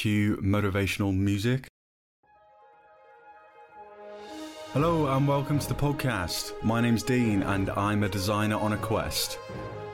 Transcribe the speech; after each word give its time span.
cue 0.00 0.38
motivational 0.38 1.14
music. 1.14 1.68
Hello 4.72 5.14
and 5.14 5.28
welcome 5.28 5.58
to 5.58 5.68
the 5.68 5.74
podcast. 5.74 6.54
My 6.64 6.80
name's 6.80 7.02
Dean 7.02 7.42
and 7.42 7.68
I'm 7.68 8.02
a 8.02 8.08
designer 8.08 8.56
on 8.56 8.72
a 8.72 8.78
quest. 8.78 9.38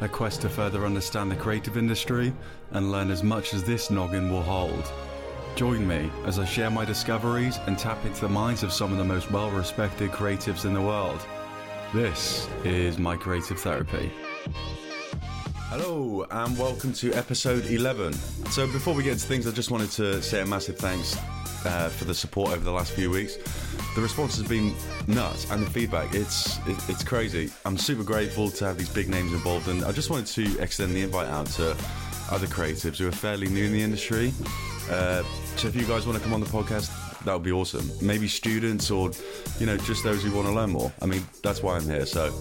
A 0.01 0.09
quest 0.09 0.43
to 0.43 0.49
further 0.49 0.87
understand 0.87 1.29
the 1.29 1.35
creative 1.35 1.77
industry 1.77 2.33
and 2.71 2.93
learn 2.93 3.11
as 3.11 3.25
much 3.25 3.53
as 3.53 3.65
this 3.65 3.91
noggin 3.91 4.31
will 4.31 4.43
hold. 4.43 4.93
Join 5.57 5.85
me 5.85 6.09
as 6.25 6.39
I 6.39 6.45
share 6.45 6.71
my 6.71 6.85
discoveries 6.85 7.59
and 7.67 7.77
tap 7.77 8.05
into 8.07 8.21
the 8.21 8.29
minds 8.29 8.63
of 8.63 8.73
some 8.73 8.93
of 8.93 8.99
the 8.99 9.05
most 9.05 9.29
well 9.33 9.51
respected 9.51 10.13
creatives 10.13 10.67
in 10.67 10.73
the 10.73 10.81
world. 10.81 11.27
This 11.93 12.49
is 12.63 12.97
my 12.97 13.17
creative 13.17 13.59
therapy. 13.59 14.13
Hello 15.69 16.25
and 16.31 16.57
welcome 16.57 16.93
to 16.93 17.13
episode 17.15 17.67
11. 17.67 18.13
So, 18.53 18.69
before 18.69 18.95
we 18.95 19.03
get 19.03 19.15
into 19.15 19.27
things, 19.27 19.49
I 19.49 19.51
just 19.51 19.73
wanted 19.73 19.91
to 19.93 20.23
say 20.23 20.41
a 20.41 20.47
massive 20.47 20.79
thanks 20.79 21.17
uh, 21.67 21.89
for 21.89 22.05
the 22.05 22.15
support 22.15 22.51
over 22.51 22.63
the 22.63 22.71
last 22.71 22.93
few 22.93 23.11
weeks. 23.11 23.37
The 23.97 24.01
response 24.01 24.37
has 24.37 24.47
been 24.47 24.77
nuts, 25.09 25.51
and 25.51 25.67
the 25.67 25.71
feedback 25.71 26.15
it's 26.15 26.59
it, 26.69 26.89
it's 26.89 27.03
crazy. 27.03 27.51
I'm 27.65 27.77
super 27.77 28.05
grateful 28.05 28.49
to 28.49 28.65
have 28.65 28.79
these 28.79 28.89
big 28.89 29.09
names 29.09 29.33
involved, 29.33 29.67
and 29.67 29.85
I 29.85 29.91
just 29.91 30.09
wanted 30.09 30.27
to 30.27 30.63
extend 30.63 30.93
the 30.93 31.03
invite 31.03 31.27
out 31.27 31.47
to 31.59 31.73
other 32.31 32.47
creatives 32.47 32.99
who 32.99 33.09
are 33.09 33.13
fairly 33.13 33.49
new 33.49 33.65
in 33.65 33.73
the 33.73 33.83
industry. 33.83 34.33
Uh, 34.89 35.25
so, 35.57 35.67
if 35.67 35.75
you 35.75 35.85
guys 35.85 36.07
want 36.07 36.17
to 36.17 36.23
come 36.23 36.33
on 36.33 36.39
the 36.39 36.47
podcast, 36.47 36.93
that 37.25 37.33
would 37.33 37.43
be 37.43 37.51
awesome. 37.51 37.91
Maybe 38.01 38.29
students 38.29 38.89
or 38.93 39.11
you 39.59 39.67
know 39.67 39.77
just 39.79 40.05
those 40.05 40.23
who 40.23 40.31
want 40.31 40.47
to 40.47 40.55
learn 40.55 40.71
more. 40.71 40.93
I 41.03 41.07
mean, 41.07 41.27
that's 41.43 41.61
why 41.61 41.75
I'm 41.75 41.85
here. 41.91 42.07
So. 42.07 42.33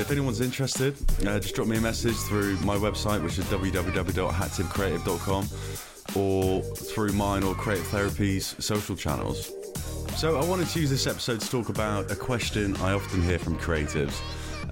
If 0.00 0.10
anyone's 0.10 0.40
interested, 0.40 0.96
uh, 1.26 1.38
just 1.38 1.54
drop 1.54 1.68
me 1.68 1.76
a 1.76 1.80
message 1.80 2.16
through 2.16 2.56
my 2.58 2.76
website, 2.76 3.22
which 3.22 3.38
is 3.38 3.44
www.hattipcreative.com, 3.44 5.48
or 6.16 6.62
through 6.62 7.12
mine 7.12 7.42
or 7.42 7.54
Creative 7.54 7.86
Therapy's 7.86 8.56
social 8.58 8.96
channels. 8.96 9.52
So, 10.16 10.38
I 10.38 10.44
wanted 10.44 10.68
to 10.68 10.80
use 10.80 10.90
this 10.90 11.06
episode 11.06 11.40
to 11.40 11.50
talk 11.50 11.68
about 11.68 12.10
a 12.10 12.16
question 12.16 12.74
I 12.76 12.92
often 12.92 13.22
hear 13.22 13.38
from 13.38 13.58
creatives, 13.58 14.20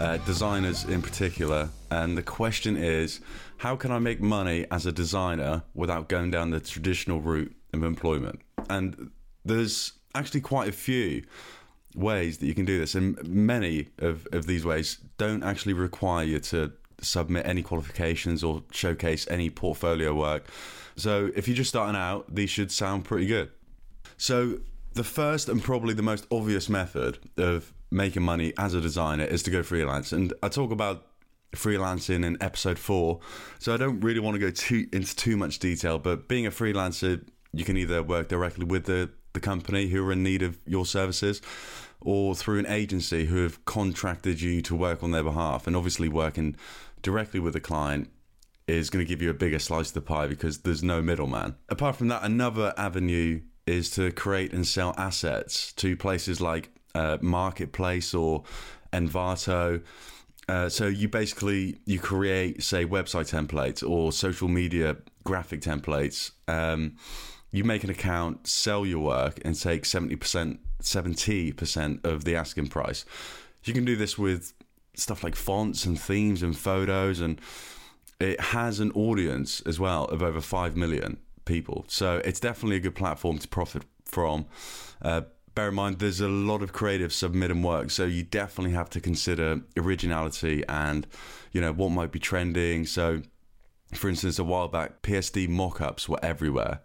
uh, 0.01 0.17
designers 0.19 0.85
in 0.85 1.03
particular. 1.03 1.69
And 1.91 2.17
the 2.17 2.23
question 2.23 2.77
is 2.77 3.21
how 3.59 3.77
can 3.77 3.93
I 3.93 3.99
make 3.99 4.21
money 4.21 4.67
as 4.71 4.87
a 4.87 4.93
designer 4.93 5.63
without 5.75 6.09
going 6.09 6.31
down 6.31 6.51
the 6.51 6.61
traditional 6.61 7.21
route 7.21 7.55
of 7.75 7.85
employment? 7.85 8.41
And 8.69 9.11
there's 9.45 9.93
actually 10.15 10.41
quite 10.41 10.69
a 10.69 10.73
few 10.73 11.23
ways 11.95 12.39
that 12.39 12.47
you 12.47 12.55
can 12.55 12.65
do 12.65 12.79
this, 12.79 12.95
and 12.95 13.23
many 13.29 13.89
of, 13.99 14.27
of 14.33 14.47
these 14.47 14.65
ways 14.65 14.99
don't 15.19 15.43
actually 15.43 15.73
require 15.73 16.25
you 16.25 16.39
to 16.39 16.73
submit 17.01 17.47
any 17.47 17.63
qualifications 17.63 18.45
or 18.45 18.63
showcase 18.71 19.27
any 19.31 19.51
portfolio 19.51 20.15
work. 20.15 20.47
So 20.97 21.31
if 21.35 21.49
you're 21.49 21.57
just 21.57 21.71
starting 21.71 21.97
out, 21.97 22.35
these 22.35 22.51
should 22.51 22.71
sound 22.71 23.05
pretty 23.05 23.27
good. 23.27 23.51
So 24.17 24.61
the 24.93 25.05
first 25.05 25.49
and 25.49 25.63
probably 25.63 25.95
the 25.95 26.03
most 26.03 26.27
obvious 26.31 26.69
method 26.69 27.19
of 27.37 27.73
making 27.91 28.23
money 28.23 28.53
as 28.59 28.75
a 28.75 28.81
designer 28.81 29.25
is 29.25 29.43
to 29.45 29.51
go 29.51 29.63
freelance. 29.63 30.13
And 30.13 30.33
I 30.43 30.49
talk 30.49 30.71
about 30.71 31.07
freelancing 31.53 32.25
in 32.25 32.37
episode 32.41 32.79
four, 32.79 33.21
so 33.59 33.75
I 33.75 33.77
don't 33.77 34.01
really 34.01 34.21
want 34.21 34.35
to 34.35 34.39
go 34.39 34.51
too 34.51 34.87
into 34.93 35.17
too 35.17 35.37
much 35.37 35.59
detail. 35.59 35.99
But 35.99 36.29
being 36.29 36.47
a 36.47 36.51
freelancer, 36.51 37.27
you 37.53 37.65
can 37.65 37.77
either 37.77 38.03
work 38.03 38.29
directly 38.29 38.65
with 38.65 38.85
the 38.85 39.11
the 39.33 39.41
company 39.41 39.89
who 39.89 40.07
are 40.07 40.13
in 40.13 40.23
need 40.23 40.43
of 40.43 40.59
your 40.67 40.87
services 40.87 41.41
or 42.01 42.35
through 42.35 42.59
an 42.59 42.67
agency 42.67 43.27
who 43.27 43.43
have 43.43 43.65
contracted 43.65 44.41
you 44.41 44.63
to 44.63 44.75
work 44.75 45.03
on 45.03 45.11
their 45.11 45.23
behalf. 45.23 45.67
And 45.67 45.77
obviously, 45.77 46.09
working 46.09 46.57
directly 47.03 47.41
with 47.41 47.53
the 47.53 47.61
client 47.61 48.11
is 48.67 48.91
going 48.91 49.05
to 49.05 49.09
give 49.09 49.21
you 49.21 49.31
a 49.31 49.35
bigger 49.35 49.59
slice 49.59 49.89
of 49.89 49.95
the 49.95 50.01
pie 50.01 50.27
because 50.27 50.59
there's 50.59 50.83
no 50.83 51.03
middleman. 51.03 51.57
Apart 51.69 51.97
from 51.97 52.09
that, 52.09 52.23
another 52.23 52.73
avenue 52.77 53.41
is 53.67 53.91
to 53.91 54.11
create 54.13 54.53
and 54.53 54.67
sell 54.67 54.95
assets 54.97 55.73
to 55.75 55.97
places 55.97 56.41
like 56.41 56.71
uh, 56.95 57.19
Marketplace 57.21 58.15
or 58.15 58.45
Envato. 58.93 59.83
Uh, 60.49 60.69
so 60.69 60.87
you 60.87 61.09
basically 61.09 61.79
you 61.85 62.01
create 62.01 62.63
say 62.63 62.85
website 62.85 63.31
templates 63.31 63.89
or 63.89 64.11
social 64.11 64.49
media 64.49 64.97
graphic 65.23 65.61
templates 65.61 66.33
um, 66.49 66.97
you 67.53 67.65
make 67.65 67.85
an 67.85 67.91
account, 67.91 68.47
sell 68.47 68.87
your 68.87 69.01
work, 69.01 69.41
and 69.45 69.61
take 69.61 69.83
70%, 69.83 70.59
70% 70.83 72.05
of 72.05 72.25
the 72.25 72.37
asking 72.37 72.69
price. 72.69 73.05
You 73.65 73.75
can 73.75 73.85
do 73.85 73.97
this 73.97 74.17
with 74.17 74.53
stuff 74.95 75.25
like 75.25 75.35
fonts 75.35 75.85
and 75.85 76.01
themes 76.01 76.43
and 76.43 76.57
photos, 76.57 77.21
and 77.21 77.41
it 78.21 78.41
has 78.41 78.81
an 78.81 78.93
audience 78.93 79.61
as 79.63 79.81
well 79.81 80.05
of 80.07 80.23
over 80.23 80.41
5 80.41 80.77
million 80.77 81.19
people. 81.45 81.85
So 81.89 82.21
it's 82.25 82.41
definitely 82.41 82.77
a 82.77 82.81
good 82.81 82.95
platform 82.95 83.39
to 83.39 83.49
profit 83.49 83.83
from. 84.05 84.47
Uh, 85.03 85.23
bear 85.55 85.69
in 85.69 85.75
mind, 85.75 85.99
there's 85.99 86.21
a 86.21 86.29
lot 86.29 86.63
of 86.63 86.73
creative 86.73 87.13
submitting 87.13 87.63
work, 87.63 87.91
so 87.91 88.05
you 88.05 88.23
definitely 88.23 88.75
have 88.75 88.91
to 88.91 89.01
consider 89.01 89.61
originality 89.77 90.63
and, 90.69 91.07
you 91.53 91.61
know, 91.61 91.73
what 91.73 91.91
might 91.91 92.13
be 92.13 92.19
trending. 92.19 92.87
So, 92.87 93.23
for 93.95 94.09
instance, 94.09 94.39
a 94.39 94.45
while 94.45 94.69
back, 94.69 95.03
PSD 95.03 95.49
mock-ups 95.49 96.09
were 96.09 96.21
everywhere 96.23 96.81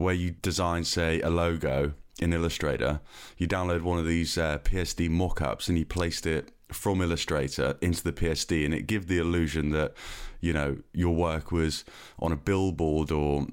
where 0.00 0.14
you 0.14 0.30
design, 0.30 0.82
say, 0.82 1.20
a 1.20 1.28
logo 1.28 1.92
in 2.20 2.32
Illustrator. 2.32 3.00
You 3.36 3.46
download 3.46 3.82
one 3.82 3.98
of 3.98 4.06
these 4.06 4.38
uh, 4.38 4.58
PSD 4.64 5.10
mockups 5.10 5.68
and 5.68 5.76
you 5.76 5.84
placed 5.84 6.26
it 6.26 6.52
from 6.68 7.02
Illustrator 7.02 7.76
into 7.82 8.02
the 8.02 8.12
PSD, 8.12 8.64
and 8.64 8.72
it 8.72 8.86
give 8.86 9.08
the 9.08 9.18
illusion 9.18 9.70
that 9.70 9.92
you 10.40 10.54
know 10.54 10.78
your 10.94 11.14
work 11.14 11.52
was 11.52 11.84
on 12.18 12.32
a 12.32 12.36
billboard 12.36 13.10
or 13.10 13.46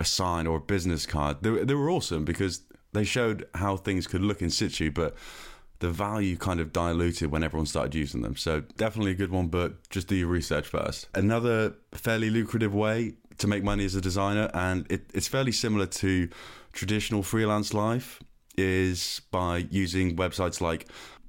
a 0.00 0.04
sign 0.04 0.48
or 0.48 0.56
a 0.56 0.60
business 0.60 1.06
card. 1.06 1.36
They, 1.42 1.62
they 1.62 1.74
were 1.74 1.90
awesome 1.90 2.24
because 2.24 2.62
they 2.92 3.04
showed 3.04 3.46
how 3.54 3.76
things 3.76 4.08
could 4.08 4.22
look 4.22 4.42
in 4.42 4.50
situ, 4.50 4.90
but 4.90 5.14
the 5.78 5.90
value 5.90 6.36
kind 6.36 6.58
of 6.60 6.72
diluted 6.72 7.30
when 7.30 7.44
everyone 7.44 7.66
started 7.66 7.94
using 7.94 8.22
them. 8.22 8.34
So 8.34 8.60
definitely 8.76 9.12
a 9.12 9.16
good 9.16 9.30
one, 9.30 9.48
but 9.48 9.88
just 9.90 10.08
do 10.08 10.16
your 10.16 10.28
research 10.28 10.66
first. 10.66 11.08
Another 11.14 11.74
fairly 11.92 12.30
lucrative 12.30 12.74
way 12.74 13.14
to 13.42 13.48
make 13.48 13.62
money 13.62 13.84
as 13.84 13.94
a 13.94 14.00
designer, 14.00 14.50
and 14.54 14.90
it, 14.90 15.10
it's 15.12 15.28
fairly 15.28 15.52
similar 15.52 15.86
to 15.86 16.28
traditional 16.72 17.22
freelance 17.22 17.74
life, 17.74 18.22
is 18.56 19.20
by 19.30 19.66
using 19.70 20.16
websites 20.16 20.60
like 20.60 20.86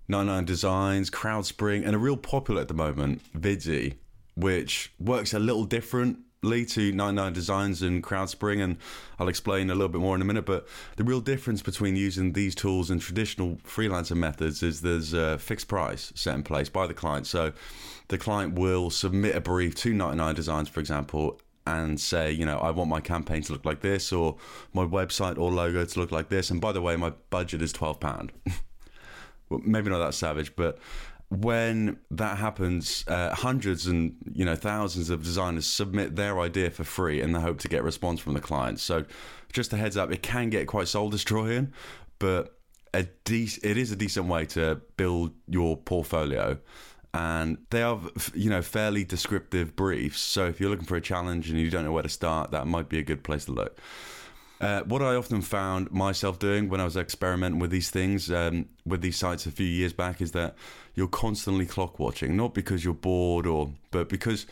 99 0.07 0.45
Designs, 0.45 1.09
Crowdspring, 1.09 1.85
and 1.85 1.95
a 1.95 1.97
real 1.97 2.17
popular 2.17 2.61
at 2.61 2.67
the 2.67 2.73
moment, 2.73 3.21
Vidsy, 3.33 3.95
which 4.35 4.93
works 4.99 5.33
a 5.33 5.39
little 5.39 5.65
differently 5.65 6.65
to 6.65 6.91
99 6.91 7.33
Designs 7.33 7.81
and 7.81 8.03
Crowdspring, 8.03 8.63
and 8.63 8.77
I'll 9.17 9.29
explain 9.29 9.69
a 9.69 9.75
little 9.75 9.89
bit 9.89 10.01
more 10.01 10.15
in 10.15 10.21
a 10.21 10.25
minute. 10.25 10.45
But 10.45 10.67
the 10.97 11.03
real 11.03 11.21
difference 11.21 11.61
between 11.61 11.95
using 11.95 12.33
these 12.33 12.53
tools 12.53 12.91
and 12.91 13.01
traditional 13.01 13.55
freelancer 13.65 14.15
methods 14.15 14.61
is 14.61 14.81
there's 14.81 15.13
a 15.13 15.39
fixed 15.39 15.67
price 15.67 16.11
set 16.15 16.35
in 16.35 16.43
place 16.43 16.69
by 16.69 16.85
the 16.85 16.93
client. 16.93 17.25
So 17.25 17.53
the 18.09 18.17
client 18.17 18.53
will 18.53 18.89
submit 18.89 19.35
a 19.35 19.41
brief 19.41 19.73
to 19.75 19.93
99 19.93 20.35
Designs, 20.35 20.69
for 20.69 20.79
example, 20.79 21.39
and 21.65 21.99
say, 21.99 22.31
you 22.31 22.45
know, 22.45 22.57
I 22.57 22.71
want 22.71 22.89
my 22.89 22.99
campaign 22.99 23.41
to 23.43 23.53
look 23.53 23.65
like 23.65 23.81
this 23.81 24.11
or 24.11 24.37
my 24.73 24.83
website 24.83 25.37
or 25.37 25.51
logo 25.51 25.85
to 25.85 25.99
look 25.99 26.11
like 26.11 26.29
this. 26.29 26.49
And 26.49 26.59
by 26.59 26.71
the 26.71 26.81
way, 26.81 26.95
my 26.95 27.13
budget 27.29 27.61
is 27.61 27.73
£12. 27.73 28.29
well, 29.49 29.61
maybe 29.63 29.89
not 29.89 29.99
that 29.99 30.13
savage, 30.13 30.55
but 30.55 30.79
when 31.29 31.97
that 32.11 32.37
happens, 32.37 33.03
uh, 33.07 33.33
hundreds 33.33 33.87
and 33.87 34.15
you 34.33 34.45
know 34.45 34.55
thousands 34.55 35.09
of 35.09 35.23
designers 35.23 35.65
submit 35.65 36.15
their 36.15 36.39
idea 36.39 36.69
for 36.69 36.83
free 36.83 37.21
in 37.21 37.31
the 37.31 37.39
hope 37.39 37.59
to 37.59 37.67
get 37.67 37.79
a 37.79 37.83
response 37.83 38.19
from 38.19 38.33
the 38.33 38.41
client. 38.41 38.79
So, 38.79 39.05
just 39.51 39.73
a 39.73 39.77
heads 39.77 39.97
up, 39.97 40.11
it 40.11 40.21
can 40.21 40.49
get 40.49 40.67
quite 40.67 40.87
soul 40.87 41.09
destroying, 41.09 41.73
but 42.19 42.55
a 42.93 43.03
de- 43.23 43.59
it 43.63 43.77
is 43.77 43.91
a 43.91 43.95
decent 43.95 44.27
way 44.27 44.45
to 44.47 44.81
build 44.97 45.33
your 45.47 45.75
portfolio 45.77 46.59
and 47.13 47.57
they 47.69 47.83
are 47.83 47.99
you 48.33 48.49
know 48.49 48.61
fairly 48.61 49.03
descriptive 49.03 49.75
briefs 49.75 50.19
so 50.19 50.47
if 50.47 50.59
you're 50.59 50.69
looking 50.69 50.85
for 50.85 50.95
a 50.95 51.01
challenge 51.01 51.49
and 51.49 51.59
you 51.59 51.69
don't 51.69 51.85
know 51.85 51.91
where 51.91 52.03
to 52.03 52.09
start 52.09 52.51
that 52.51 52.65
might 52.65 52.89
be 52.89 52.97
a 52.97 53.03
good 53.03 53.23
place 53.23 53.45
to 53.45 53.51
look 53.51 53.79
uh, 54.63 54.81
what 54.83 55.01
I 55.01 55.15
often 55.15 55.41
found 55.41 55.91
myself 55.91 56.39
doing 56.39 56.69
when 56.69 56.79
I 56.79 56.85
was 56.85 56.95
experimenting 56.95 57.59
with 57.59 57.69
these 57.69 57.89
things, 57.89 58.31
um, 58.31 58.69
with 58.85 59.01
these 59.01 59.17
sites 59.17 59.45
a 59.45 59.51
few 59.51 59.65
years 59.65 59.91
back, 59.91 60.21
is 60.21 60.31
that 60.31 60.55
you're 60.95 61.09
constantly 61.09 61.65
clock 61.65 61.99
watching, 61.99 62.37
not 62.37 62.53
because 62.53 62.85
you're 62.85 62.93
bored 62.93 63.45
or, 63.45 63.73
but 63.91 64.07
because 64.07 64.45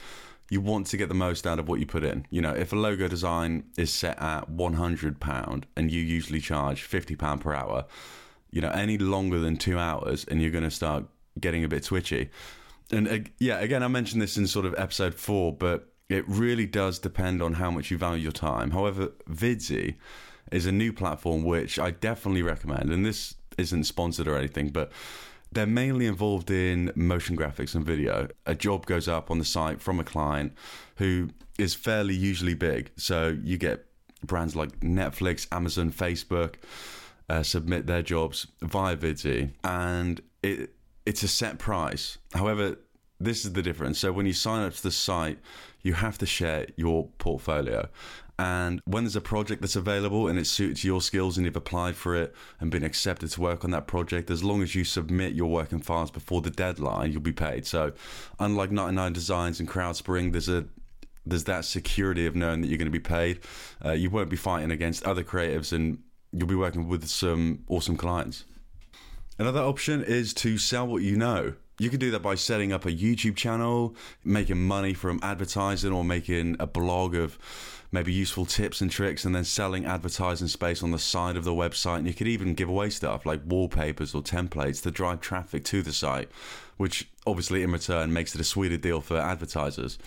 you 0.50 0.60
want 0.60 0.88
to 0.88 0.98
get 0.98 1.08
the 1.08 1.16
most 1.16 1.48
out 1.48 1.60
of 1.60 1.70
what 1.70 1.80
you 1.80 1.86
put 1.86 2.04
in. 2.04 2.26
You 2.30 2.42
know, 2.42 2.52
if 2.52 2.74
a 2.74 2.76
logo 2.76 3.08
design 3.08 3.64
is 3.78 3.94
set 3.94 4.22
at 4.22 4.52
£100 4.52 5.64
and 5.78 5.90
you 5.90 6.02
usually 6.02 6.42
charge 6.42 6.90
£50 6.90 7.40
per 7.40 7.54
hour, 7.54 7.86
you 8.52 8.60
know, 8.60 8.72
any 8.72 8.98
longer 8.98 9.40
than 9.40 9.56
two 9.56 9.80
hours 9.80 10.26
and 10.26 10.42
you're 10.42 10.52
going 10.52 10.66
to 10.66 10.72
start 10.72 11.06
getting 11.40 11.64
a 11.64 11.70
bit 11.70 11.84
twitchy. 11.84 12.30
And 12.92 13.08
uh, 13.08 13.20
yeah, 13.40 13.60
again, 13.60 13.84
I 13.84 13.88
mentioned 13.88 14.22
this 14.22 14.38
in 14.38 14.48
sort 14.48 14.66
of 14.66 14.76
episode 14.78 15.14
four, 15.14 15.54
but 15.54 15.94
it 16.10 16.26
really 16.28 16.66
does 16.66 17.00
depend 17.00 17.42
on 17.42 17.54
how 17.54 17.72
much 17.72 17.90
you 17.90 17.98
value 17.98 18.24
your 18.24 18.32
time. 18.32 18.72
However, 18.72 19.14
Vidsy 19.30 19.96
is 20.52 20.66
a 20.66 20.72
new 20.72 20.92
platform 20.92 21.44
which 21.44 21.80
I 21.80 21.92
definitely 21.92 22.42
recommend, 22.42 22.92
and 22.92 23.06
this 23.06 23.36
isn't 23.58 23.86
sponsored 23.86 24.28
or 24.28 24.38
anything, 24.38 24.70
but 24.70 24.92
they're 25.52 25.66
mainly 25.66 26.06
involved 26.08 26.52
in 26.52 26.92
motion 26.96 27.38
graphics 27.38 27.76
and 27.76 27.86
video. 27.86 28.28
A 28.46 28.56
job 28.56 28.86
goes 28.86 29.08
up 29.08 29.32
on 29.32 29.40
the 29.40 29.46
site 29.46 29.82
from 29.82 30.00
a 30.00 30.04
client 30.04 30.54
who 30.96 31.30
is 31.58 31.74
fairly 31.74 32.16
usually 32.16 32.54
big, 32.54 32.92
so 32.98 33.38
you 33.42 33.58
get 33.58 33.86
brands 34.24 34.56
like 34.56 34.80
Netflix, 34.82 35.48
Amazon, 35.52 35.92
Facebook 35.92 36.56
uh, 37.30 37.44
submit 37.44 37.88
their 37.88 38.02
jobs 38.02 38.48
via 38.62 38.98
Vidsy, 38.98 39.52
and 39.64 40.22
it 40.44 40.76
it's 41.06 41.24
a 41.24 41.28
set 41.28 41.60
price. 41.60 42.18
However, 42.34 42.78
this 43.20 43.46
is 43.46 43.54
the 43.54 43.62
difference. 43.62 44.00
So 44.00 44.12
when 44.12 44.26
you 44.26 44.34
sign 44.34 44.66
up 44.66 44.74
to 44.74 44.84
the 44.84 44.92
site, 44.92 45.40
you 45.82 45.94
have 45.94 46.18
to 46.20 46.26
share 46.26 46.68
your 46.76 47.08
portfolio. 47.18 47.88
And 48.40 48.82
when 48.86 49.04
there's 49.04 49.16
a 49.16 49.22
project 49.22 49.62
that's 49.62 49.76
available 49.76 50.28
and 50.28 50.40
it 50.40 50.48
suits 50.48 50.84
your 50.84 51.00
skills 51.02 51.38
and 51.38 51.46
you've 51.46 51.56
applied 51.56 51.96
for 51.96 52.16
it 52.16 52.34
and 52.60 52.72
been 52.72 52.84
accepted 52.84 53.30
to 53.32 53.42
work 53.42 53.64
on 53.64 53.70
that 53.72 53.86
project, 53.86 54.32
as 54.32 54.44
long 54.44 54.64
as 54.64 54.74
you 54.74 54.84
submit 54.84 55.34
your 55.34 55.48
working 55.48 55.80
files 55.80 56.10
before 56.10 56.42
the 56.42 56.50
deadline, 56.50 57.12
you'll 57.12 57.22
be 57.22 57.32
paid. 57.32 57.68
So, 57.68 57.94
unlike 58.40 58.72
99 58.72 59.14
Designs 59.14 59.60
and 59.60 59.70
Crowdspring, 59.70 60.32
there's 60.32 60.50
a 60.50 60.66
there's 61.24 61.44
that 61.44 61.66
security 61.66 62.26
of 62.26 62.36
knowing 62.36 62.62
that 62.62 62.68
you're 62.68 62.80
going 62.80 62.88
to 62.88 62.92
be 62.92 63.00
paid. 63.00 63.42
Uh, 63.86 63.92
you 63.92 64.10
won't 64.10 64.30
be 64.32 64.36
fighting 64.36 64.72
against 64.72 65.04
other 65.04 65.24
creatives, 65.24 65.72
and 65.72 66.00
you'll 66.32 66.48
be 66.48 66.56
working 66.56 66.88
with 66.88 67.08
some 67.08 67.64
awesome 67.68 67.96
clients. 67.96 68.46
Another 69.38 69.62
option 69.62 70.04
is 70.04 70.34
to 70.36 70.58
sell 70.58 70.88
what 70.88 71.02
you 71.02 71.16
know. 71.16 71.54
You 71.80 71.90
can 71.90 72.00
do 72.00 72.12
that 72.12 72.22
by 72.22 72.36
setting 72.36 72.72
up 72.72 72.86
a 72.86 72.92
YouTube 72.92 73.36
channel, 73.36 73.96
making 74.24 74.62
money 74.62 74.94
from 74.94 75.20
advertising, 75.24 75.92
or 75.92 76.04
making 76.04 76.58
a 76.60 76.68
blog 76.68 77.16
of 77.16 77.40
maybe 77.92 78.14
useful 78.14 78.46
tips 78.46 78.82
and 78.82 78.92
tricks, 78.92 79.26
and 79.26 79.34
then 79.34 79.44
selling 79.44 79.86
advertising 79.86 80.48
space 80.48 80.84
on 80.84 80.92
the 80.92 81.00
side 81.00 81.38
of 81.38 81.44
the 81.44 81.54
website. 81.54 82.00
And 82.00 82.08
you 82.08 82.14
could 82.14 82.28
even 82.28 82.54
give 82.54 82.70
away 82.70 82.92
stuff 82.92 83.26
like 83.26 83.42
wallpapers 83.46 84.14
or 84.14 84.22
templates 84.22 84.84
to 84.84 84.92
drive 84.92 85.22
traffic 85.22 85.64
to 85.66 85.82
the 85.82 85.92
site, 85.92 86.30
which 86.78 87.10
obviously 87.26 87.64
in 87.64 87.72
return 87.72 88.14
makes 88.14 88.36
it 88.36 88.42
a 88.42 88.46
sweeter 88.46 88.78
deal 88.78 89.02
for 89.02 89.18
advertisers 89.18 89.98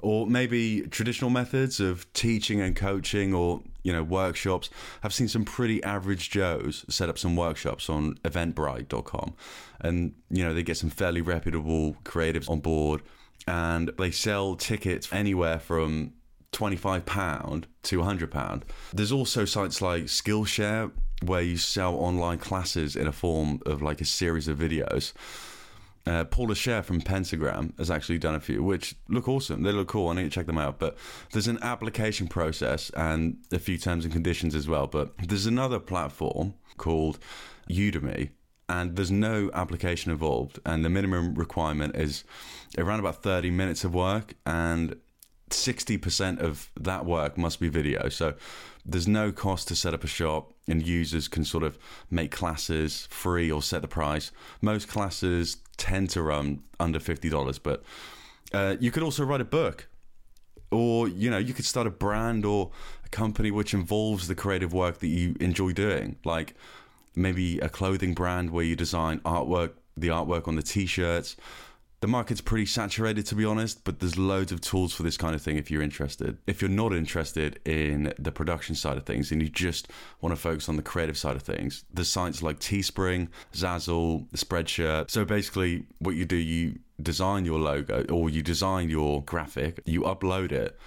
or 0.00 0.26
maybe 0.26 0.82
traditional 0.82 1.30
methods 1.30 1.80
of 1.80 2.10
teaching 2.12 2.60
and 2.60 2.76
coaching 2.76 3.34
or 3.34 3.60
you 3.88 3.94
know 3.94 4.02
workshops. 4.02 4.68
I've 5.02 5.14
seen 5.14 5.28
some 5.28 5.46
pretty 5.46 5.82
average 5.82 6.28
joes 6.28 6.84
set 6.90 7.08
up 7.08 7.16
some 7.16 7.36
workshops 7.36 7.88
on 7.88 8.16
eventbrite.com 8.16 9.34
and 9.80 10.14
you 10.28 10.44
know 10.44 10.52
they 10.52 10.62
get 10.62 10.76
some 10.76 10.90
fairly 10.90 11.22
reputable 11.22 11.96
creatives 12.04 12.50
on 12.50 12.60
board 12.60 13.00
and 13.46 13.90
they 13.96 14.10
sell 14.10 14.56
tickets 14.56 15.10
anywhere 15.10 15.58
from 15.58 16.12
25 16.52 17.06
pound 17.06 17.66
to 17.84 17.96
100 17.96 18.30
pound. 18.30 18.66
There's 18.92 19.12
also 19.12 19.46
sites 19.46 19.80
like 19.80 20.04
skillshare 20.04 20.90
where 21.22 21.40
you 21.40 21.56
sell 21.56 21.94
online 21.94 22.38
classes 22.38 22.94
in 22.94 23.06
a 23.06 23.12
form 23.12 23.60
of 23.64 23.80
like 23.80 24.02
a 24.02 24.04
series 24.04 24.48
of 24.48 24.58
videos 24.58 25.14
uh, 26.08 26.24
Paula 26.24 26.54
Scher 26.54 26.82
from 26.82 27.00
Pentagram 27.00 27.74
has 27.76 27.90
actually 27.90 28.18
done 28.18 28.34
a 28.34 28.40
few, 28.40 28.62
which 28.62 28.94
look 29.08 29.28
awesome. 29.28 29.62
They 29.62 29.72
look 29.72 29.88
cool. 29.88 30.08
I 30.08 30.14
need 30.14 30.24
to 30.24 30.30
check 30.30 30.46
them 30.46 30.58
out. 30.58 30.78
But 30.78 30.96
there's 31.32 31.48
an 31.48 31.58
application 31.60 32.28
process 32.28 32.90
and 32.96 33.36
a 33.52 33.58
few 33.58 33.76
terms 33.76 34.04
and 34.04 34.12
conditions 34.12 34.54
as 34.54 34.66
well. 34.66 34.86
But 34.86 35.12
there's 35.18 35.46
another 35.46 35.78
platform 35.78 36.54
called 36.78 37.18
Udemy, 37.68 38.30
and 38.68 38.96
there's 38.96 39.10
no 39.10 39.50
application 39.52 40.10
involved. 40.10 40.58
And 40.64 40.84
the 40.84 40.90
minimum 40.90 41.34
requirement 41.34 41.94
is 41.94 42.24
around 42.78 43.00
about 43.00 43.22
30 43.22 43.50
minutes 43.50 43.84
of 43.84 43.94
work, 43.94 44.34
and 44.46 44.96
60% 45.50 46.40
of 46.40 46.70
that 46.78 47.04
work 47.04 47.36
must 47.36 47.60
be 47.60 47.68
video. 47.68 48.08
So 48.08 48.34
there's 48.84 49.08
no 49.08 49.32
cost 49.32 49.68
to 49.68 49.76
set 49.76 49.94
up 49.94 50.04
a 50.04 50.06
shop, 50.06 50.52
and 50.66 50.86
users 50.86 51.28
can 51.28 51.44
sort 51.44 51.64
of 51.64 51.78
make 52.10 52.30
classes 52.30 53.06
free 53.10 53.50
or 53.50 53.62
set 53.62 53.82
the 53.82 53.88
price. 53.88 54.30
Most 54.62 54.88
classes 54.88 55.58
tend 55.76 56.10
to 56.10 56.22
run 56.22 56.62
under 56.80 56.98
$50, 56.98 57.60
but 57.62 57.82
uh, 58.52 58.76
you 58.80 58.90
could 58.90 59.02
also 59.02 59.24
write 59.24 59.40
a 59.40 59.44
book. 59.44 59.88
Or, 60.70 61.08
you 61.08 61.30
know, 61.30 61.38
you 61.38 61.54
could 61.54 61.64
start 61.64 61.86
a 61.86 61.90
brand 61.90 62.44
or 62.44 62.70
a 63.04 63.08
company 63.08 63.50
which 63.50 63.72
involves 63.72 64.28
the 64.28 64.34
creative 64.34 64.72
work 64.72 64.98
that 64.98 65.08
you 65.08 65.34
enjoy 65.40 65.72
doing. 65.72 66.16
Like 66.24 66.54
maybe 67.14 67.58
a 67.60 67.68
clothing 67.68 68.14
brand 68.14 68.50
where 68.50 68.64
you 68.64 68.76
design 68.76 69.20
artwork, 69.20 69.72
the 69.96 70.08
artwork 70.08 70.46
on 70.46 70.56
the 70.56 70.62
t 70.62 70.86
shirts, 70.86 71.36
the 72.00 72.06
market's 72.06 72.40
pretty 72.40 72.66
saturated 72.66 73.26
to 73.26 73.34
be 73.34 73.44
honest, 73.44 73.82
but 73.84 73.98
there's 73.98 74.16
loads 74.16 74.52
of 74.52 74.60
tools 74.60 74.94
for 74.94 75.02
this 75.02 75.16
kind 75.16 75.34
of 75.34 75.42
thing 75.42 75.56
if 75.56 75.70
you're 75.70 75.82
interested. 75.82 76.38
If 76.46 76.62
you're 76.62 76.70
not 76.70 76.92
interested 76.92 77.58
in 77.64 78.12
the 78.18 78.30
production 78.30 78.74
side 78.74 78.96
of 78.96 79.04
things 79.04 79.32
and 79.32 79.42
you 79.42 79.48
just 79.48 79.88
want 80.20 80.34
to 80.34 80.40
focus 80.40 80.68
on 80.68 80.76
the 80.76 80.82
creative 80.82 81.18
side 81.18 81.34
of 81.34 81.42
things, 81.42 81.84
there's 81.92 82.08
sites 82.08 82.42
like 82.42 82.60
Teespring, 82.60 83.28
Zazzle, 83.52 84.28
Spreadshirt. 84.30 85.10
So 85.10 85.24
basically, 85.24 85.86
what 85.98 86.14
you 86.14 86.24
do, 86.24 86.36
you 86.36 86.78
design 87.02 87.44
your 87.44 87.58
logo 87.58 88.04
or 88.10 88.30
you 88.30 88.42
design 88.42 88.88
your 88.88 89.22
graphic, 89.24 89.80
you 89.84 90.02
upload 90.02 90.52
it, 90.52 90.78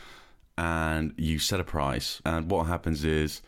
and 0.58 1.14
you 1.18 1.40
set 1.40 1.60
a 1.60 1.66
price. 1.66 2.22
And 2.26 2.50
what 2.50 2.68
happens 2.68 3.04
is 3.04 3.42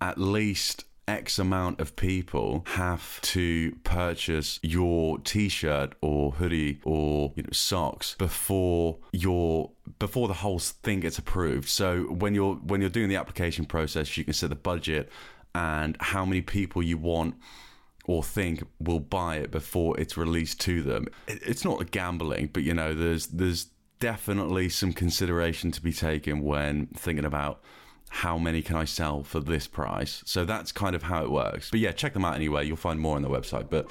at 0.00 0.18
least 0.18 0.84
X 1.08 1.38
amount 1.38 1.80
of 1.80 1.96
people 1.96 2.64
have 2.68 3.20
to 3.22 3.72
purchase 3.82 4.60
your 4.62 5.18
t-shirt 5.18 5.94
or 6.00 6.32
hoodie 6.32 6.80
or 6.84 7.32
you 7.36 7.42
know, 7.42 7.48
socks 7.52 8.14
before 8.18 8.98
your 9.12 9.70
before 9.98 10.28
the 10.28 10.34
whole 10.34 10.58
thing 10.58 11.00
gets 11.00 11.18
approved. 11.18 11.68
So 11.68 12.02
when 12.04 12.34
you're 12.34 12.54
when 12.54 12.80
you're 12.80 12.90
doing 12.90 13.08
the 13.08 13.16
application 13.16 13.64
process, 13.64 14.16
you 14.16 14.24
can 14.24 14.34
set 14.34 14.50
the 14.50 14.56
budget 14.56 15.10
and 15.54 15.96
how 16.00 16.24
many 16.24 16.42
people 16.42 16.82
you 16.82 16.96
want 16.96 17.34
or 18.04 18.22
think 18.22 18.62
will 18.78 19.00
buy 19.00 19.36
it 19.36 19.50
before 19.50 19.98
it's 20.00 20.16
released 20.16 20.60
to 20.60 20.82
them. 20.82 21.06
It's 21.26 21.64
not 21.64 21.90
gambling, 21.90 22.50
but 22.52 22.62
you 22.62 22.74
know, 22.74 22.94
there's 22.94 23.26
there's 23.28 23.68
definitely 24.00 24.68
some 24.68 24.92
consideration 24.92 25.70
to 25.70 25.82
be 25.82 25.92
taken 25.92 26.42
when 26.42 26.86
thinking 26.88 27.24
about 27.24 27.62
how 28.10 28.36
many 28.36 28.60
can 28.60 28.76
I 28.76 28.84
sell 28.84 29.22
for 29.22 29.40
this 29.40 29.66
price? 29.66 30.22
So 30.26 30.44
that's 30.44 30.72
kind 30.72 30.94
of 30.94 31.04
how 31.04 31.22
it 31.24 31.30
works. 31.30 31.70
But 31.70 31.80
yeah, 31.80 31.92
check 31.92 32.12
them 32.12 32.24
out 32.24 32.34
anyway. 32.34 32.66
You'll 32.66 32.76
find 32.76 33.00
more 33.00 33.16
on 33.16 33.22
their 33.22 33.30
website. 33.30 33.70
But 33.70 33.88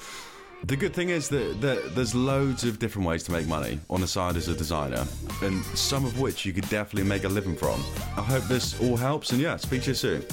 the 0.62 0.76
good 0.76 0.92
thing 0.92 1.08
is 1.08 1.30
that, 1.30 1.60
that, 1.62 1.94
there's 1.94 2.14
loads 2.14 2.64
of 2.64 2.78
different 2.78 3.08
ways 3.08 3.22
to 3.24 3.32
make 3.32 3.46
money 3.46 3.80
on 3.88 4.02
the 4.02 4.06
side 4.06 4.36
as 4.36 4.46
a 4.48 4.54
designer, 4.54 5.04
and 5.42 5.64
some 5.64 6.04
of 6.04 6.20
which 6.20 6.44
you 6.44 6.52
could 6.52 6.68
definitely 6.68 7.08
make 7.08 7.24
a 7.24 7.28
living 7.28 7.56
from. 7.56 7.82
I 8.16 8.22
hope 8.22 8.44
this 8.44 8.78
all 8.80 8.96
helps, 8.96 9.30
and 9.30 9.40
yeah, 9.40 9.56
speak 9.56 9.82
to 9.82 9.88
you 9.88 9.94
soon. 9.94 10.24